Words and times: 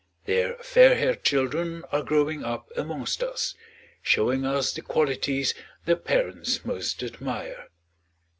Their 0.25 0.55
fair 0.55 0.95
haired 0.95 1.23
children 1.23 1.83
are 1.91 2.01
growing 2.01 2.43
up 2.43 2.71
amongst 2.75 3.21
us, 3.21 3.53
showing 4.01 4.47
us 4.47 4.73
the 4.73 4.81
qualities 4.81 5.53
their 5.85 5.95
parents 5.95 6.65
most 6.65 7.03
admire. 7.03 7.67